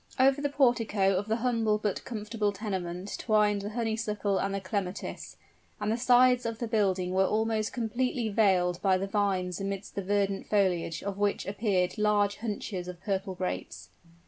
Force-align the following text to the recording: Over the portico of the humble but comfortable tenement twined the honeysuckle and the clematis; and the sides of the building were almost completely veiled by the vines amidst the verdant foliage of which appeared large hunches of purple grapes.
Over 0.17 0.41
the 0.41 0.49
portico 0.49 1.15
of 1.15 1.27
the 1.27 1.35
humble 1.45 1.77
but 1.77 2.03
comfortable 2.05 2.51
tenement 2.51 3.15
twined 3.19 3.61
the 3.61 3.69
honeysuckle 3.69 4.39
and 4.39 4.51
the 4.55 4.59
clematis; 4.59 5.37
and 5.79 5.91
the 5.91 5.95
sides 5.95 6.43
of 6.43 6.57
the 6.57 6.67
building 6.67 7.13
were 7.13 7.27
almost 7.27 7.71
completely 7.71 8.27
veiled 8.27 8.81
by 8.81 8.97
the 8.97 9.05
vines 9.05 9.61
amidst 9.61 9.93
the 9.93 10.01
verdant 10.03 10.47
foliage 10.47 11.03
of 11.03 11.19
which 11.19 11.45
appeared 11.45 11.99
large 11.99 12.37
hunches 12.37 12.87
of 12.87 12.99
purple 12.99 13.35
grapes. 13.35 13.89